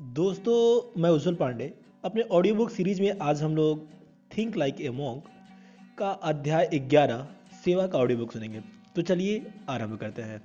[0.00, 3.88] दोस्तों, मैं उज्जवल पांडे। अपने ऑडियो बुक सीरीज़ में आज हम लोग
[4.38, 5.22] थिंक लाइक ए मॉन्क
[5.98, 7.26] का अध्याय 11
[7.64, 8.60] सेवा का ऑडियो बुक सुनेंगे।
[8.96, 10.42] तो चलिए आरंभ करते हैं।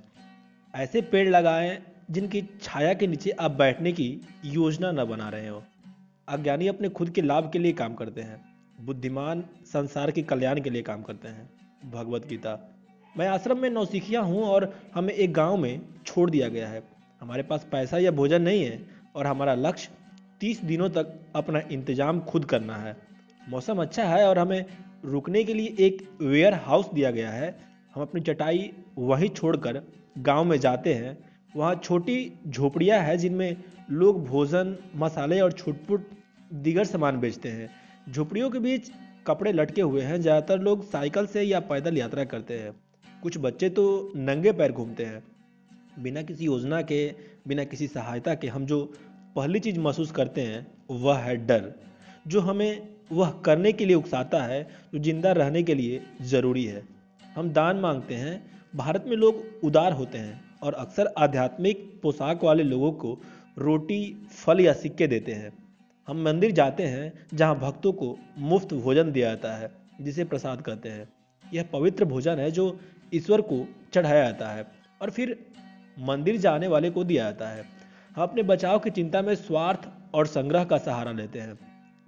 [0.74, 5.62] ऐसे पेड़ लगाएँ जिनकी छाया के नीचे आप बैठने की योजना न बना रहे हो।
[6.28, 10.70] अज्ञानी अपने खुद के लाभ के लिए काम करते हैं। बुद्धिमान संसार के कल्याण के
[10.70, 11.50] लिए काम करते हैं।
[11.90, 12.74] भगवत गीता।
[13.16, 16.82] मैं आश्रम में नौसिखिया हूँ और हमें एक गाँव में छोड़ दिया गया है।
[17.20, 19.90] हमारे पास पैसा या भोजन नहीं है। और हमारा लक्ष्य
[20.40, 22.96] तीस दिनों तक अपना इंतज़ाम खुद करना है।
[23.42, 24.64] मौसम अच्छा है और हमें
[25.04, 27.54] रुकने के लिए एक वेयर हाउस दिया गया है।
[27.94, 29.82] हम अपनी चटाई वहीं छोड़कर
[30.20, 31.16] गाँव में जाते हैं।
[31.56, 33.56] वहाँ छोटी झोपड़ियाँ हैं जिनमें
[33.90, 36.08] लोग भोजन, मसाले और छुटपुट
[36.50, 37.68] दीगर सामान बेचते हैं।
[38.08, 38.90] झोपड़ियों के बीच
[39.26, 42.72] कपड़े लटके हुए हैं। ज़्यादातर लोग साइकिल से या पैदल यात्रा करते हैं।
[43.22, 45.22] कुछ बच्चे तो नंगे पैर घूमते हैं।
[45.98, 47.06] बिना किसी योजना के
[47.48, 48.92] बिना किसी सहायता के हम जो
[49.36, 51.72] पहली चीज़ महसूस करते हैं, वह है डर।
[52.28, 56.82] जो हमें वह करने के लिए उकसाता है, जो ज़िंदा रहने के लिए ज़रूरी है।
[57.34, 62.62] हम दान मांगते हैं। भारत में लोग उदार होते हैं और अक्सर आध्यात्मिक पोशाक वाले
[62.62, 63.18] लोगों को
[63.58, 65.52] रोटी, फल या सिक्के देते हैं।
[66.08, 70.88] हम मंदिर जाते हैं, जहाँ भक्तों को मुफ़्त भोजन दिया जाता है, जिसे प्रसाद कहते
[70.88, 71.08] हैं।
[71.54, 72.80] यह पवित्र भोजन है जो
[73.14, 74.66] ईश्वर को चढ़ाया जाता है।
[75.02, 75.46] और फिर
[75.98, 77.64] मंदिर जाने वाले को दिया जाता है।
[78.16, 81.58] हम अपने बचाव की चिंता में स्वार्थ और संग्रह का सहारा लेते हैं।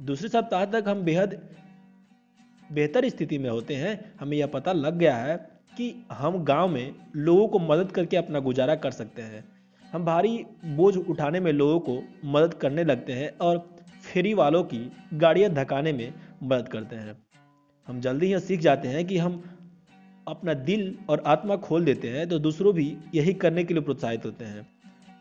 [0.00, 1.40] दूसरे सप्ताह तक हम बेहद
[2.72, 5.36] बेहतर स्थिति में होते हैं। हमें यह पता लग गया है
[5.76, 9.44] कि हम गाँव में लोगों को मदद करके अपना गुजारा कर सकते हैं।
[9.92, 13.58] हम भारी बोझ उठाने में लोगों को मदद करने लगते हैं और
[14.12, 17.16] फेरी वालों की गाड़ियाँ धकाने में मदद करते हैं।
[17.88, 19.53] हम जल्दी ही सीख जाते हैं कि हम
[20.26, 24.24] अपना दिल और आत्मा खोल देते हैं तो दूसरों भी यही करने के लिए प्रोत्साहित
[24.24, 24.66] होते हैं।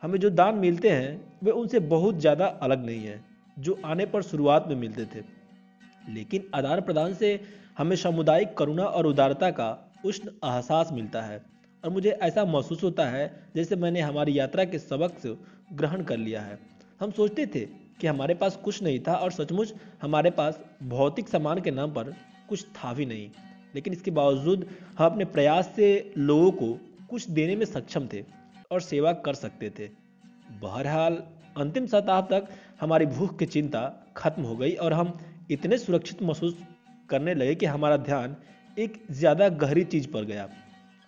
[0.03, 3.19] हमें जो दान मिलते हैं, वे उनसे बहुत ज़्यादा अलग नहीं है,
[3.57, 5.23] जो आने पर शुरुआत में मिलते थे।
[6.09, 7.39] लेकिन आदान प्रदान से
[7.77, 9.69] हमें सामुदायिक करुणा और उदारता का
[10.05, 11.41] उष्ण एहसास मिलता है,
[11.83, 15.35] और मुझे ऐसा महसूस होता है जैसे मैंने हमारी यात्रा के सबक से
[15.73, 16.59] ग्रहण कर लिया है।
[17.01, 17.65] हम सोचते थे
[18.01, 22.13] कि हमारे पास कुछ नहीं था और सचमुच हमारे पास भौतिक सामान के नाम पर
[22.49, 23.29] कुछ था भी नहीं।
[23.73, 24.65] लेकिन इसके बावजूद
[24.97, 26.71] हम अपने प्रयास से लोगों को
[27.09, 28.23] कुछ देने में सक्षम थे
[28.71, 29.89] और सेवा कर सकते थे।
[30.61, 31.21] बहरहाल,
[31.57, 32.47] अंतिम सप्ताह तक
[32.81, 33.81] हमारी भूख की चिंता
[34.17, 35.13] खत्म हो गई और हम
[35.51, 36.57] इतने सुरक्षित महसूस
[37.09, 38.35] करने लगे कि हमारा ध्यान
[38.77, 40.47] एक ज़्यादा गहरी चीज़ पर गया।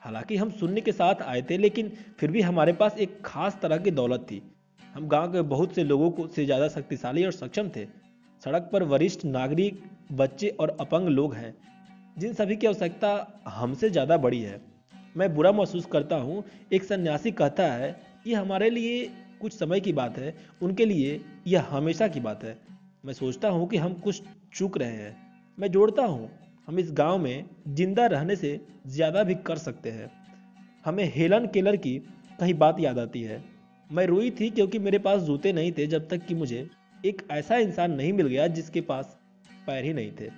[0.01, 3.77] हालाँकि हम सुनने के साथ आए थे, लेकिन फिर भी हमारे पास एक खास तरह
[3.77, 4.41] की दौलत थी।
[4.83, 7.85] हम गाँव के बहुत से लोगों को से ज़्यादा शक्तिशाली और सक्षम थे।
[8.43, 9.81] सड़क पर वरिष्ठ नागरिक,
[10.11, 11.55] बच्चे और अपंग लोग हैं।
[12.17, 14.59] जिन सभी की आवश्यकता हमसे ज़्यादा बड़ी है,
[15.17, 16.43] मैं बुरा महसूस करता हूँ।
[16.73, 17.95] एक सन्यासी कहता है,
[18.27, 19.03] ये हमारे लिए
[19.41, 22.57] कुछ समय की बात है, उनके लिए यह हमेशा की बात है।
[23.05, 24.21] मैं सोचता हूँ कि हम कुछ
[24.55, 25.15] चूक रहे हैं।
[25.57, 26.29] मैं जोड़ता हूँ,
[26.67, 30.09] हम इस गाँव में ज़िंदा रहने से ज़्यादा भी कर सकते हैं।
[30.85, 31.97] हमें हेलन केलर की
[32.39, 33.43] कहीं बात याद आती है।
[33.89, 36.67] मैं रोई थी क्योंकि मेरे पास जूते नहीं थे जब तक कि मुझे
[37.05, 39.17] एक ऐसा इंसान नहीं मिल गया जिसके पास
[39.67, 40.29] पैर ही नहीं थे।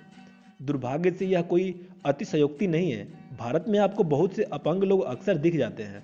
[0.60, 1.74] दुर्भाग्य से यह कोई
[2.06, 3.04] अतिशयोक्ति नहीं है।
[3.38, 6.02] भारत में आपको बहुत से अपंग लोग अक्सर दिख जाते हैं।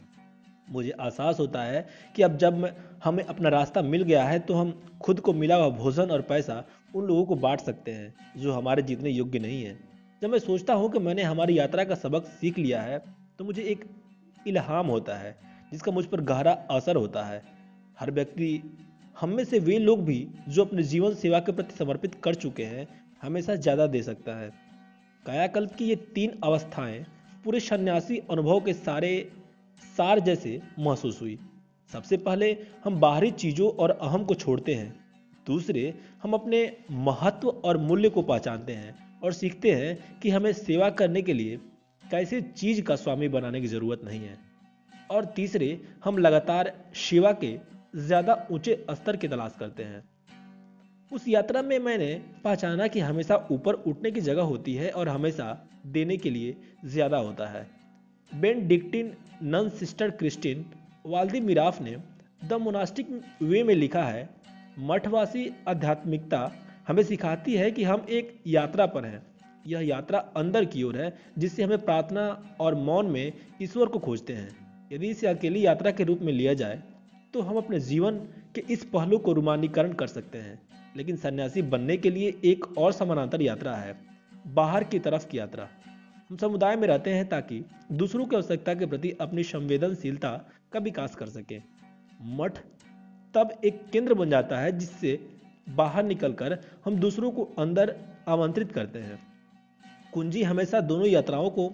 [0.69, 2.65] मुझे एहसास होता है कि अब जब
[3.05, 4.73] हमें अपना रास्ता मिल गया है तो हम
[5.03, 6.63] खुद को मिला हुआ भोजन और पैसा
[6.95, 9.77] उन लोगों को बांट सकते हैं, जो हमारे जीतने योग्य नहीं है।
[10.23, 13.03] जब मैं सोचता हूँ कि मैंने हमारी यात्रा का सबक सीख लिया है
[13.39, 13.85] तो मुझे एक
[14.47, 15.37] इल्हाम होता है,
[15.73, 17.43] जिसका मुझ पर गहरा असर होता है।
[17.99, 18.63] हर व्यक्ति
[19.17, 22.65] हम में से वे लोग भी, जो अपने जीवन सेवा के प्रति समर्पित कर चुके
[22.65, 22.87] हैं
[23.25, 24.51] हमेशा ज़्यादा दे सकता है।
[25.27, 27.05] कायाकल्प की ये तीन अवस्थाएँ
[27.45, 29.13] पूरे सन्यासी अनुभव के सारे
[29.97, 31.39] सार जैसे महसूस हुई।
[31.91, 32.51] सबसे पहले
[32.85, 34.95] हम बाहरी चीज़ों और अहम को छोड़ते हैं।
[35.47, 40.91] दूसरे, हम अपने महत्व और मूल्य को पहचानते हैं और सीखते हैं कि हमें सेवा
[40.93, 41.59] करने के लिए
[42.05, 44.39] कैसे चीज़ का स्वामी बनाने की ज़रूरत नहीं है।
[45.11, 47.57] और तीसरे, हम लगातार सेवा के
[47.97, 50.03] ज़्यादा ऊँचे स्तर की तलाश करते हैं।
[51.11, 52.07] उस यात्रा में मैंने
[52.45, 55.47] पहचाना कि हमेशा ऊपर उठने की जगह होती है और हमेशा
[55.89, 56.57] देने के लिए
[56.87, 57.67] ज़्यादा होता है।
[58.69, 59.13] Benedictine
[59.45, 60.65] nun sister Christine
[61.43, 61.97] Vladimiroff ने
[62.45, 63.09] द मोनास्टिक
[63.43, 64.29] वे में लिखा है,
[64.81, 66.51] मठवासी आध्यात्मिकता
[66.89, 69.23] हमें सिखाती है कि हम एक यात्रा पर हैं।
[69.67, 72.29] यह यात्रा अंदर की ओर है, जिससे हमें प्रार्थना
[72.61, 74.49] और मौन में ईश्वर को खोजते हैं।
[74.93, 76.83] यदि इसे अकेली यात्रा के रूप में लिया जाए
[77.35, 78.19] तो हम अपने जीवन
[78.55, 80.61] के इस पहलू को रोमानीकरण कर सकते हैं।
[80.97, 83.97] लेकिन सन्यासी बनने के लिए एक और समानांतर यात्रा है,
[84.47, 85.69] बाहर की तरफ़ की यात्रा।
[86.31, 90.31] हम समुदाय में रहते हैं ताकि दूसरों की आवश्यकता के प्रति अपनी संवेदनशीलता
[90.73, 91.61] का विकास कर सके।
[92.23, 92.59] मठ
[93.35, 95.19] तब एक केंद्र बन जाता है जिससे
[95.69, 97.97] बाहर निकलकर हम दूसरों को अंदर
[98.29, 99.19] आमंत्रित करते हैं।
[100.13, 101.69] कुंजी हमेशा दोनों यात्राओं को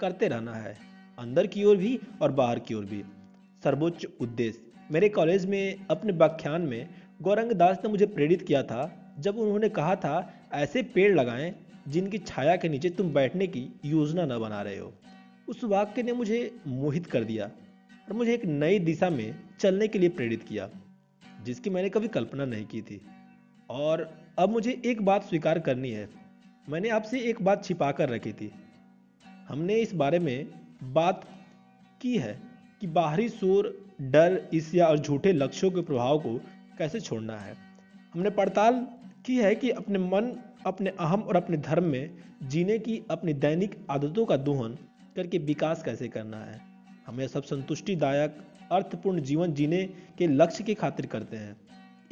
[0.00, 0.76] करते रहना है,
[1.18, 3.02] अंदर की ओर भी और बाहर की ओर भी।
[3.64, 4.60] सर्वोच्च उद्देश्य।
[4.90, 6.88] मेरे कॉलेज में अपने व्याख्यान में
[7.22, 11.54] गौरंग दास ने मुझे प्रेरित किया था जब उन्होंने कहा था, ऐसे पेड़ लगाएँ
[11.88, 14.92] जिनकी छाया के नीचे तुम बैठने की योजना न बना रहे हो।
[15.48, 19.98] उस वाक्य ने मुझे मोहित कर दिया और मुझे एक नई दिशा में चलने के
[19.98, 20.68] लिए प्रेरित किया,
[21.44, 23.00] जिसकी मैंने कभी कल्पना नहीं की थी।
[23.70, 26.08] और अब मुझे एक बात स्वीकार करनी है।
[26.68, 28.52] मैंने आपसे एक बात छिपा कर रखी थी।
[29.48, 30.46] हमने इस बारे में
[30.82, 31.24] बात
[32.00, 32.40] की है
[32.80, 36.40] कि बाहरी शोर, डर, ईर्ष्या और झूठे लक्ष्यों के प्रभाव को
[36.78, 37.54] कैसे छोड़ना है?
[38.14, 38.86] हमने पड़ताल
[39.26, 40.32] की है कि अपने मन,
[40.66, 42.10] अपने अहम और अपने धर्म में
[42.42, 44.76] जीने की अपनी दैनिक आदतों का दोहन
[45.16, 46.60] करके विकास कैसे करना है?
[47.06, 48.36] हम सब संतुष्टिदायक,
[48.72, 49.84] अर्थपूर्ण जीवन जीने
[50.18, 51.56] के लक्ष्य की खातिर करते हैं।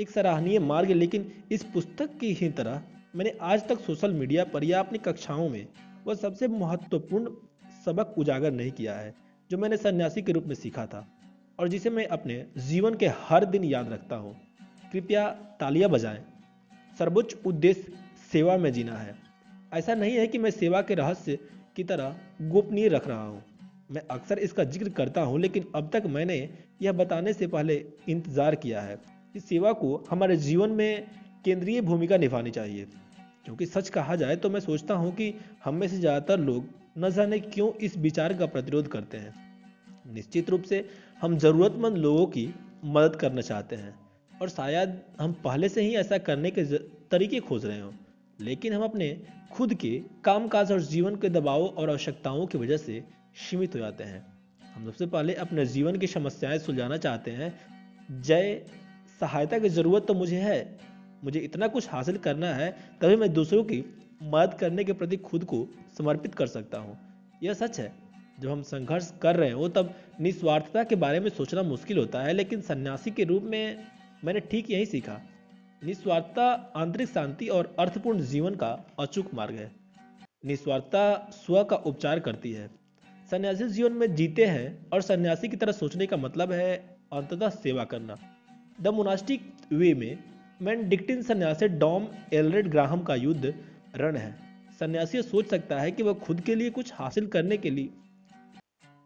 [0.00, 2.82] एक सराहनीय मार्ग लेकिन इस पुस्तक की ही तरह
[3.16, 5.66] मैंने आज तक सोशल मीडिया पर या अपनी कक्षाओं में
[6.06, 7.30] वह सबसे महत्वपूर्ण
[7.84, 9.14] सबक उजागर नहीं किया है,
[9.50, 11.06] जो मैंने सन्यासी के रूप में सीखा था
[11.60, 14.36] और जिसे मैं अपने जीवन के हर दिन याद रखता हूँ।
[14.92, 15.28] कृपया
[15.60, 16.22] तालियाँ बजाएँ।
[16.98, 17.92] सर्वोच्च उद्देश्य
[18.32, 19.14] सेवा में जीना है।
[19.74, 21.38] ऐसा नहीं है कि मैं सेवा के रहस्य
[21.76, 23.42] की तरह गोपनीय रख रहा हूँ।
[23.90, 26.48] मैं अक्सर इसका ज़िक्र करता हूँ, लेकिन अब तक मैंने
[26.82, 28.96] यह बताने से पहले इंतज़ार किया है
[29.34, 31.06] कि सेवा को हमारे जीवन में
[31.44, 32.86] केंद्रीय भूमिका निभानी चाहिए।
[33.44, 35.32] क्योंकि सच कहा जाए तो मैं सोचता हूँ कि
[35.64, 39.34] हम में से ज़्यादातर लोग न जाने क्यों इस विचार का प्रतिरोध करते हैं।
[40.14, 40.84] निश्चित रूप से
[41.22, 42.48] हम ज़रूरतमंद लोगों की
[42.84, 43.94] मदद करना चाहते हैं।
[44.40, 46.64] और शायद हम पहले से ही ऐसा करने के
[47.10, 47.92] तरीके खोज रहे हों।
[48.40, 49.22] लेकिन हम अपने
[49.52, 53.04] खुद के कामकाज और जीवन के दबाव और आवश्यकताओं की वजह से
[53.50, 54.26] सीमित हो जाते हैं।
[54.74, 57.60] हम सबसे पहले अपने जीवन की समस्याएँ सुलझाना चाहते हैं।
[58.22, 58.66] जय,
[59.20, 60.78] सहायता की ज़रूरत तो मुझे है।
[61.24, 63.84] मुझे इतना कुछ हासिल करना है, तभी मैं दूसरों की
[64.22, 66.98] मदद करने के प्रति खुद को समर्पित कर सकता हूँ।
[67.42, 67.92] यह सच है।
[68.40, 72.32] जब हम संघर्ष कर रहे हो, तब निस्वार्थता के बारे में सोचना मुश्किल होता है,
[72.32, 73.78] लेकिन सन्यासी के रूप में
[74.24, 75.20] मैंने ठीक यही सीखा।
[75.84, 79.72] निस्वार्थता आंतरिक शांति और अर्थपूर्ण जीवन का अचूक मार्ग है।
[80.44, 82.70] निस्वार्थता स्व का उपचार करती है।
[83.30, 87.84] सन्यासी जीवन में जीते हैं और सन्यासी की तरह सोचने का मतलब है अंततः सेवा
[87.84, 88.16] करना।
[88.80, 90.18] द मोनास्टिक वे में
[90.62, 93.54] मैन डिक्टिन सन्यासी डॉम एलरेड ग्राहम का युद्ध
[93.96, 94.36] रण है।
[94.80, 97.90] सन्यासी सोच सकता है कि वह खुद के लिए कुछ हासिल करने के लिए।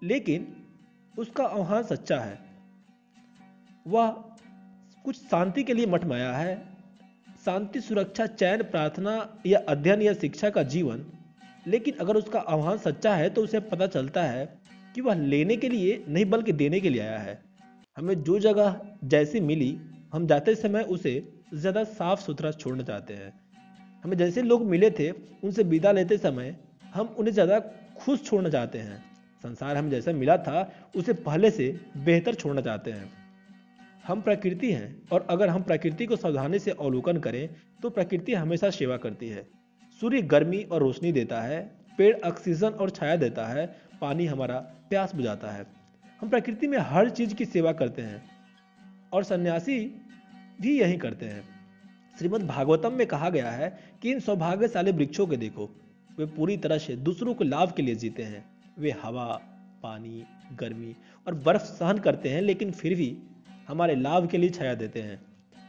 [0.02, 0.56] लेकिन
[1.18, 2.38] उसका आह्वान सच्चा है।
[3.86, 4.33] वह
[5.04, 6.54] कुछ शांति के लिए मठमाया है।
[7.44, 9.16] शांति, सुरक्षा चयन प्रार्थना
[9.46, 11.04] या अध्ययन या शिक्षा का जीवन।
[11.66, 14.46] लेकिन अगर उसका आह्वान सच्चा है तो उसे पता चलता है
[14.94, 17.38] कि वह लेने के लिए नहीं, बल्कि देने के लिए आया है।
[17.96, 19.76] हमें जो जगह जैसी मिली,
[20.12, 21.12] हम जाते समय उसे
[21.54, 23.32] ज़्यादा साफ़ सुथरा छोड़ना चाहते हैं।
[24.04, 26.54] हमें जैसे लोग मिले थे, उनसे विदा लेते समय
[26.94, 27.58] हम उन्हें ज़्यादा
[27.98, 29.02] खुश छोड़ना चाहते हैं।
[29.44, 31.68] संसार हम जैसा मिला था, उसे पहले से
[31.98, 33.23] बेहतर छोड़ना चाहते हैं।
[34.04, 37.48] हम प्रकृति हैं और अगर हम प्रकृति को सावधानी से अवलोकन करें
[37.82, 39.46] तो प्रकृति हमेशा सेवा करती है।
[40.00, 41.60] सूर्य गर्मी और रोशनी देता है,
[41.98, 43.66] पेड़ ऑक्सीजन और छाया देता है,
[44.00, 44.58] पानी हमारा
[44.90, 45.66] प्यास बुझाता है।
[46.20, 48.22] हम प्रकृति में हर चीज़ की सेवा करते हैं
[49.12, 49.78] और सन्यासी
[50.60, 51.42] भी यही करते हैं।
[52.18, 55.70] श्रीमद् भागवतम में कहा गया है कि इन सौभाग्यशाली वृक्षों के देखो,
[56.18, 58.44] वे पूरी तरह से दूसरों को लाभ के लिए जीते हैं।
[58.78, 59.26] वे हवा,
[59.82, 60.94] पानी, गर्मी
[61.26, 63.16] और बर्फ़ सहन करते हैं, लेकिन फिर भी
[63.68, 65.20] हमारे लाभ के लिए छाया देते हैं।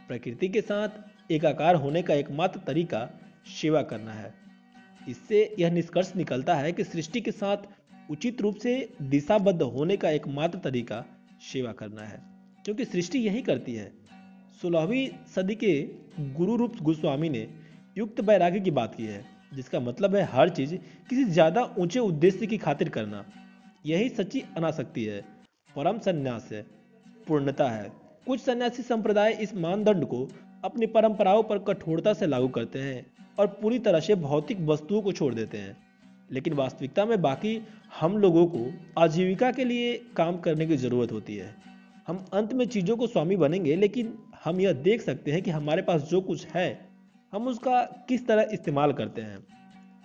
[0.08, 3.10] प्रकृति के साथ एकाकार होने का एकमात्र तरीका
[3.52, 4.34] सेवा करना है।
[5.10, 7.68] इससे यह निष्कर्ष निकलता है कि सृष्टि के साथ
[8.12, 8.74] उचित रूप से
[9.04, 11.04] दिशाबद्ध होने का एकमात्र तरीका
[11.44, 12.20] सेवा करना है,
[12.66, 13.92] क्योंकि सृष्टि यही करती है।
[14.62, 15.82] सोलहवीं सदी के
[16.34, 17.48] गुरु रूप गोस्वामी ने
[17.98, 19.24] युक्त वैराग्य की बात की है,
[19.54, 20.76] जिसका मतलब है हर चीज़
[21.10, 23.24] किसी ज़्यादा ऊँचे उद्देश्य की खातिर करना।
[23.86, 25.22] यही सच्ची अनासक्ति है,
[25.76, 26.66] परम संन्यास है।
[27.28, 27.92] पूर्णता है।
[28.28, 30.30] कुछ सन्यासी संप्रदाय इस मानदंड को
[30.64, 33.06] अपनी परंपराओं पर कठोरता से लागू करते हैं
[33.40, 35.78] और पूरी तरह से भौतिक वस्तुओं को छोड़ देते हैं।
[36.32, 37.68] लेकिन वास्तविकता में बाकी
[38.00, 41.56] हम लोगों को आजीविका के लिए काम करने की ज़रूरत होती है।
[42.08, 45.82] हम अंत में चीज़ों को स्वामी बनेंगे, लेकिन हम यह देख सकते हैं कि हमारे
[45.82, 46.90] पास जो कुछ है,
[47.34, 49.48] हम उसका किस तरह इस्तेमाल करते हैं।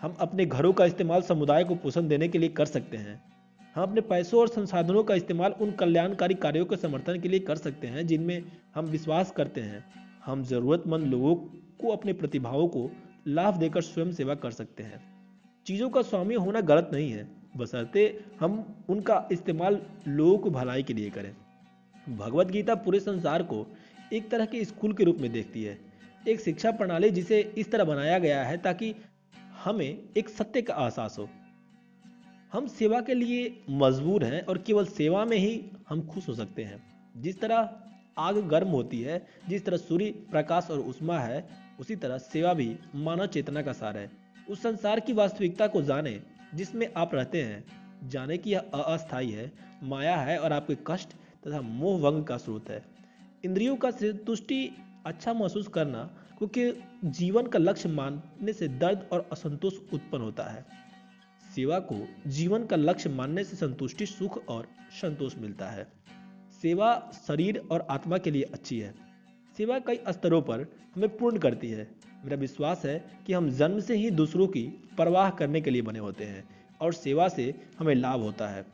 [0.00, 3.29] हम अपने घरों का इस्तेमाल समुदाय को पोषण देने के लिए कर सकते हैं।
[3.74, 7.56] हम अपने पैसों और संसाधनों का इस्तेमाल उन कल्याणकारी कार्यों के समर्थन के लिए कर
[7.56, 8.42] सकते हैं, जिनमें
[8.74, 9.84] हम विश्वास करते हैं।
[10.24, 11.34] हम ज़रूरतमंद लोगों
[11.80, 12.90] को अपने प्रतिभाओं को
[13.26, 15.00] लाभ देकर स्वयं सेवा कर सकते हैं।
[15.66, 20.94] चीज़ों का स्वामी होना गलत नहीं है। बसरते हम उनका इस्तेमाल लोगों को भलाई के
[20.94, 21.36] लिए करें।
[22.16, 23.66] भगवत गीता पूरे संसार को
[24.12, 25.78] एक तरह के स्कूल के रूप में देखती है।
[26.28, 28.94] एक शिक्षा प्रणाली जिसे इस तरह बनाया गया है ताकि
[29.64, 31.28] हमें एक सत्य का एहसास हो।
[32.52, 36.64] हम सेवा के लिए मजबूर हैं और केवल सेवा में ही हम खुश हो सकते
[36.64, 36.82] हैं।
[37.16, 37.76] जिस तरह
[38.18, 41.48] आग गर्म होती है, जिस तरह सूर्य प्रकाश और उष्मा है,
[41.80, 44.10] उसी तरह सेवा भी मानव चेतना का सार है।
[44.50, 46.22] उस संसार की वास्तविकता को जाने,
[46.54, 47.64] जिसमें आप रहते हैं,
[48.08, 49.52] जाने की यह अस्थायी है,
[49.82, 51.08] माया है और आपके कष्ट
[51.46, 52.82] तथा मोह भंग का स्रोत है।
[53.44, 54.76] इंद्रियों का संतुष्टि
[55.06, 60.89] अच्छा महसूस करना, क्योंकि जीवन का लक्ष्य मानने से दर्द और असंतोष उत्पन्न होता है।
[61.60, 65.92] सेवा को जीवन का लक्ष्य मानने से संतुष्टि, सुख और संतोष मिलता है।
[66.62, 68.94] सेवा शरीर और आत्मा के लिए अच्छी है।
[69.56, 70.60] सेवा कई स्तरों पर
[70.94, 71.90] हमें पूर्ण करती है।
[72.24, 75.98] मेरा विश्वास है कि हम जन्म से ही दूसरों की परवाह करने के लिए बने
[75.98, 76.48] होते हैं
[76.80, 78.66] और सेवा से हमें लाभ होता है।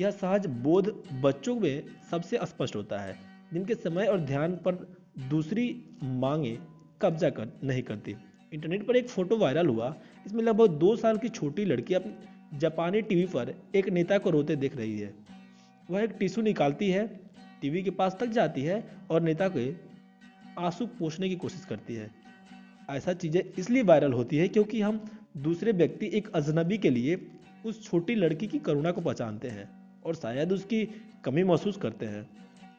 [0.00, 3.16] यह सहज बोध बच्चों में सबसे स्पष्ट होता है।
[3.52, 4.96] जिनके समय और ध्यान पर
[5.30, 6.58] दूसरी मांगे
[7.02, 8.16] कब्जा कर नहीं करती।
[8.52, 9.94] इंटरनेट पर एक फ़ोटो वायरल हुआ,
[10.26, 14.56] इसमें लगभग दो साल की छोटी लड़की अपने जापानी टीवी पर एक नेता को रोते
[14.56, 15.14] देख रही है।
[15.88, 17.06] वह एक टिश्यू निकालती है,
[17.62, 19.72] टीवी के पास तक जाती है और नेता के
[20.58, 22.10] आँसू पोषने की कोशिश करती है।
[22.90, 25.00] ऐसा चीज़ें इसलिए वायरल होती है क्योंकि हम
[25.36, 27.20] दूसरे व्यक्ति, एक अजनबी के लिए
[27.66, 29.68] उस छोटी लड़की की करुणा को पहचानते हैं
[30.04, 30.84] और शायद उसकी
[31.24, 32.28] कमी महसूस करते हैं।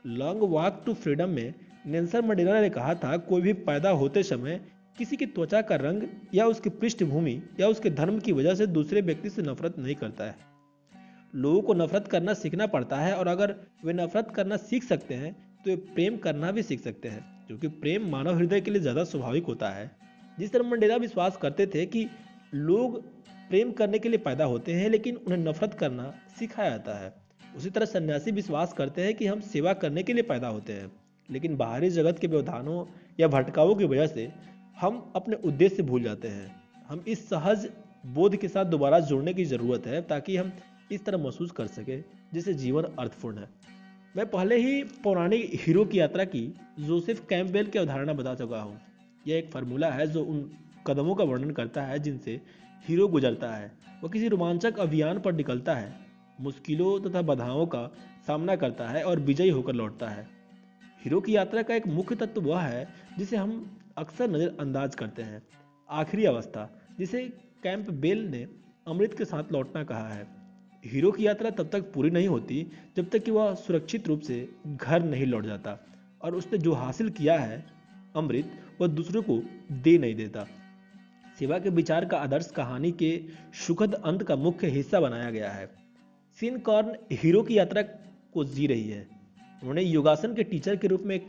[0.08, 1.54] लॉन्ग वॉक टू फ्रीडम में
[1.86, 4.60] नेल्सन मंडेला ने कहा था, कोई भी पैदा होते समय
[5.00, 6.02] किसी की त्वचा का रंग
[6.34, 10.24] या उसकी पृष्ठभूमि या उसके धर्म की वजह से दूसरे व्यक्ति से नफरत नहीं करता
[10.24, 10.36] है।
[11.36, 15.32] लोगों को नफरत करना सीखना पड़ता है और अगर वे नफरत करना सीख सकते हैं
[15.34, 19.04] तो वे प्रेम करना भी सीख सकते हैं, क्योंकि प्रेम मानव हृदय के लिए ज़्यादा
[19.06, 19.90] स्वाभाविक होता है।
[20.38, 22.06] जिस तरह मंडेला विश्वास करते थे कि
[22.56, 23.02] लोग
[23.50, 27.14] प्रेम करने के लिए पैदा होते हैं, लेकिन उन्हें नफरत करना सिखाया जाता है।
[27.58, 30.92] उसी तरह सन्यासी विश्वास करते हैं कि हम सेवा करने के लिए पैदा होते हैं,
[31.30, 32.86] लेकिन बाहरी जगत के व्यवधानों
[33.20, 34.32] या भटकावों की वजह से
[34.82, 37.68] हम अपने उद्देश्य भूल जाते हैं। हम इस सहज
[38.06, 40.52] बोध के साथ दोबारा जुड़ने की ज़रूरत है, ताकि हम
[40.92, 41.98] इस तरह महसूस कर सके,
[42.34, 43.50] जिससे जीवन अर्थपूर्ण है।
[44.18, 48.80] मैं पहले ही पौराणिक हीरो की यात्रा की जोसेफ कैम्पबेल की अवधारणा बता चुका हूँ।
[49.28, 50.50] यह एक फार्मूला है जो उन
[50.88, 52.42] कदमों का वर्णन करता है, जिनसे
[52.86, 53.72] हीरो गुजरता है।
[54.04, 55.94] वह किसी रोमांचक अभियान पर निकलता है,
[56.42, 57.86] मुश्किलों तथा बाधाओं का
[58.28, 60.28] सामना करता है और विजयी होकर लौटता है।
[61.04, 65.42] हीरो की यात्रा का एक मुख्य तत्व वह है, जिसे हम अक्सर नज़रअंदाज करते हैं।
[65.90, 67.24] आखिरी अवस्था, जिसे
[67.64, 68.48] कैंप बेल ने
[68.88, 70.28] अमृत के साथ लौटना कहा है।
[70.86, 72.66] हीरो की यात्रा तब तक पूरी नहीं होती,
[72.98, 74.38] जब तक कि वह सुरक्षित रूप से
[74.68, 75.78] घर नहीं लौट जाता
[76.22, 77.66] और उसने जो हासिल किया है,
[78.16, 78.52] अमृत,
[78.82, 79.42] वह दूसरों को
[79.72, 80.48] दे नहीं देता।
[81.40, 83.12] सेवा के विचार का आदर्श कहानी के
[83.68, 85.70] सुखद अंत का मुख्य हिस्सा बनाया गया है।
[86.40, 87.82] सीन कॉर्न हीरो की यात्रा
[88.34, 89.02] को जी रही है।
[89.62, 91.20] उन्होंने योगासन के टीचर के रूप में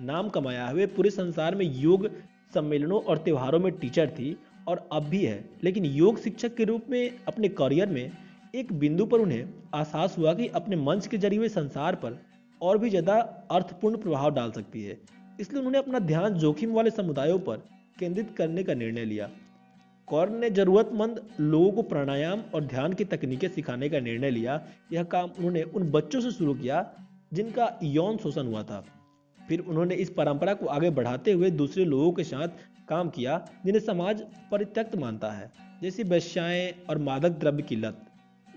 [0.00, 2.08] नाम कमाया है। वे पूरे संसार में योग
[2.54, 4.36] सम्मेलनों और त्योहारों में टीचर थी
[4.68, 8.10] और अब भी है। लेकिन योग शिक्षक के रूप में अपने करियर में
[8.54, 12.18] एक बिंदु पर उन्हें आसास हुआ कि अपने मंच के ज़रिए संसार पर
[12.60, 13.14] और भी ज़्यादा
[13.50, 14.98] अर्थपूर्ण प्रभाव डाल सकती है।
[15.40, 17.62] इसलिए उन्होंने अपना ध्यान जोखिम वाले समुदायों पर
[17.98, 19.28] केंद्रित करने का निर्णय लिया।
[20.08, 24.60] कौर ने जरूरतमंद लोगों को प्राणायाम और ध्यान की तकनीकें सिखाने का निर्णय लिया।
[24.92, 26.84] यह काम उन्होंने उन बच्चों से शुरू किया
[27.32, 28.84] जिनका यौन शोषण हुआ था।
[29.48, 32.48] फिर उन्होंने इस परंपरा को आगे बढ़ाते हुए दूसरे लोगों के साथ
[32.88, 35.50] काम किया, जिन्हें समाज परित्यक्त मानता है,
[35.82, 38.04] जैसे वैश्याएँ और मादक द्रव्य की लत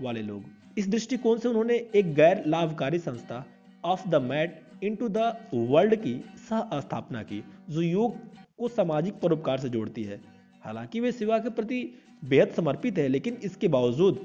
[0.01, 0.43] वाले लोग।
[0.77, 3.45] इस दृष्टिकोण से उन्होंने एक गैर लाभकारी संस्था
[3.83, 6.13] off the mat into the world की
[6.49, 8.17] सह स्थापना की, जो योग
[8.57, 10.21] को सामाजिक परोपकार से जोड़ती है।
[10.63, 11.93] हालाँकि वे सेवा के प्रति
[12.25, 14.19] बेहद समर्पित है, लेकिन इसके बावजूद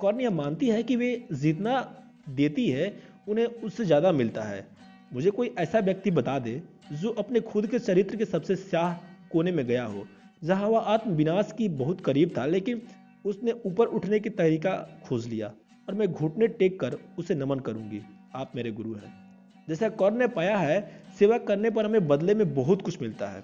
[0.00, 1.80] कौन मानती है कि वे जितना
[2.28, 2.96] देती है,
[3.28, 4.75] उन्हें उससे ज़्यादा मिलता है।
[5.10, 6.60] मुझे कोई ऐसा व्यक्ति बता दे
[6.92, 8.92] जो अपने खुद के चरित्र के सबसे स्याह
[9.32, 10.06] कोने में गया हो,
[10.44, 12.82] जहाँ वह आत्मविनाश की बहुत करीब था, लेकिन
[13.24, 15.52] उसने ऊपर उठने की तरीका खोज लिया
[15.88, 18.00] और मैं घुटने टेक कर उसे नमन करूँगी।
[18.34, 19.14] आप मेरे गुरु हैं।
[19.68, 20.80] जैसा कौर ने पाया है,
[21.18, 23.42] सेवा करने पर हमें बदले में बहुत कुछ मिलता है।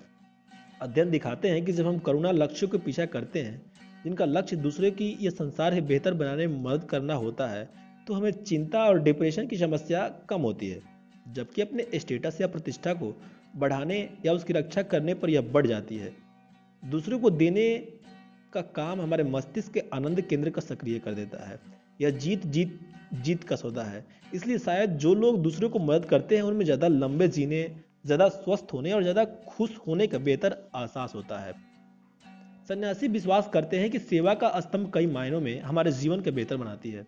[0.82, 3.60] अध्ययन दिखाते हैं कि जब हम करुणा लक्ष्यों के पीछा करते हैं,
[4.04, 7.68] जिनका लक्ष्य दूसरे की यह संसार है बेहतर बनाने में मदद करना होता है
[8.06, 10.80] तो हमें चिंता और डिप्रेशन की समस्या कम होती है।
[11.26, 13.14] जबकि अपने स्टेटस या प्रतिष्ठा को
[13.56, 16.12] बढ़ाने या उसकी रक्षा करने पर यह बढ़ जाती है।
[16.82, 17.76] दूसरों को देने
[18.52, 21.58] का काम हमारे मस्तिष्क के आनंद केंद्र का सक्रिय कर देता है।
[22.00, 22.78] यह जीत जीत
[23.14, 26.88] जीत का सौदा है। इसलिए शायद जो लोग दूसरों को मदद करते हैं, उनमें ज़्यादा
[26.88, 27.62] लंबे जीने,
[28.06, 31.52] ज़्यादा स्वस्थ होने और ज़्यादा खुश होने का बेहतर एहसास होता है।
[32.68, 36.56] सन्यासी विश्वास करते हैं कि सेवा का स्तंभ कई मायनों में हमारे जीवन के बेहतर
[36.56, 37.06] बनाती है।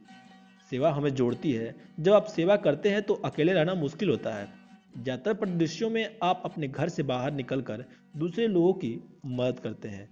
[0.74, 4.46] सेवा हमें जोड़ती है। जब आप सेवा करते हैं तो अकेले रहना मुश्किल होता है।
[4.94, 7.84] ज़्यादातर परिदृश्यों में आप अपने घर से बाहर निकलकर
[8.16, 8.90] दूसरे लोगों की
[9.28, 10.08] मदद करते हैं।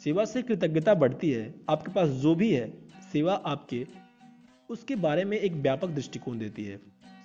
[0.00, 2.72] सेवा से कृतज्ञता बढ़ती है, आपके पास जो भी है,
[3.12, 3.84] सेवा आपके,
[4.70, 6.80] उसके बारे में एक व्यापक दृष्टिकोण देती है।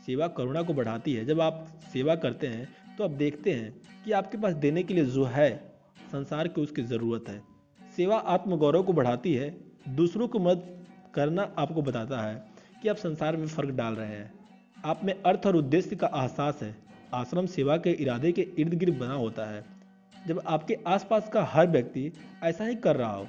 [0.06, 2.68] सेवा करुणा को बढ़ाती है। जब आप सेवा करते हैं
[2.98, 3.74] तो आप देखते हैं
[4.06, 5.50] कि आपके पास देने के लिए जो है,
[6.12, 7.42] संसार की उसकी ज़रूरत है।
[7.96, 9.56] सेवा आत्मगौरव को बढ़ाती है,
[9.90, 12.50] दूसरों को मदद करना आपको बताता है।
[12.82, 14.32] कि आप संसार में फ़र्क डाल रहे हैं।
[14.84, 16.76] आप में अर्थ और उद्देश्य का एहसास है।
[17.14, 19.64] आश्रम सेवा के इरादे के इर्द गिर्द बना होता है।
[20.16, 22.12] जब आपके आसपास का हर व्यक्ति
[22.44, 23.28] ऐसा ही कर रहा हो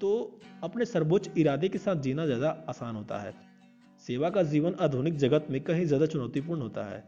[0.00, 3.32] तो अपने सर्वोच्च इरादे के साथ जीना ज़्यादा आसान होता है।
[4.04, 7.02] सेवा का जीवन आधुनिक जगत में कहीं ज़्यादा चुनौतीपूर्ण होता है।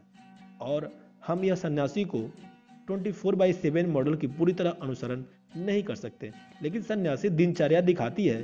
[0.61, 0.91] और
[1.27, 2.21] हम यह सन्यासी को
[2.87, 5.23] 24 फोर बाई सेवन मॉडल की पूरी तरह अनुसरण
[5.57, 6.31] नहीं कर सकते।
[6.63, 8.41] लेकिन सन्यासी दिनचर्या दिखाती है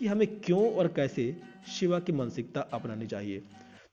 [0.00, 1.24] कि हमें क्यों और कैसे
[1.68, 3.42] शिवा की मानसिकता अपनानी चाहिए।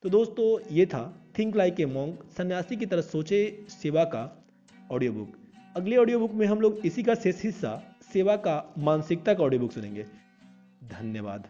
[0.04, 1.02] तो दोस्तों, ये था
[1.40, 4.24] थिंक लाइक ए मॉन्ग सन्यासी की तरह सोचे सेवा का
[4.92, 5.36] ऑडियो बुक
[5.76, 9.62] अगले ऑडियो बुक में हम लोग इसी का शेष हिस्सा सेवा का मानसिकता का ऑडियो
[9.62, 10.06] बुक सुनेंगे।
[10.92, 11.48] धन्यवाद।